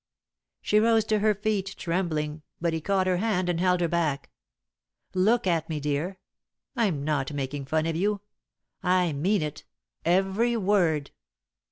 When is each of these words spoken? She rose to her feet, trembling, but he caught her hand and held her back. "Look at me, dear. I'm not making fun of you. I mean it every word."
She 0.63 0.79
rose 0.79 1.05
to 1.05 1.19
her 1.19 1.35
feet, 1.35 1.75
trembling, 1.77 2.41
but 2.59 2.73
he 2.73 2.81
caught 2.81 3.05
her 3.05 3.17
hand 3.17 3.49
and 3.49 3.59
held 3.59 3.81
her 3.81 3.87
back. 3.87 4.31
"Look 5.13 5.45
at 5.45 5.69
me, 5.69 5.79
dear. 5.79 6.17
I'm 6.75 7.03
not 7.03 7.33
making 7.33 7.65
fun 7.65 7.85
of 7.85 7.95
you. 7.95 8.21
I 8.81 9.13
mean 9.13 9.43
it 9.43 9.63
every 10.03 10.57
word." 10.57 11.11